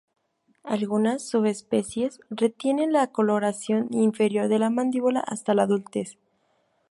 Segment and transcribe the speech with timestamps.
[0.63, 6.17] Algunas subespecies retienen la coloración inferior de la mandíbula hasta la adultez.